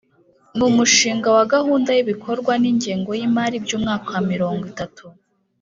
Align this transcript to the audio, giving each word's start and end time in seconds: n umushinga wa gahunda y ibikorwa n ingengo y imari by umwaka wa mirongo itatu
n 0.57 0.59
umushinga 0.69 1.27
wa 1.37 1.45
gahunda 1.53 1.89
y 1.93 1.99
ibikorwa 2.03 2.53
n 2.61 2.65
ingengo 2.71 3.11
y 3.19 3.21
imari 3.27 3.57
by 3.63 3.71
umwaka 3.77 4.07
wa 4.15 4.21
mirongo 4.31 4.63
itatu 4.73 5.03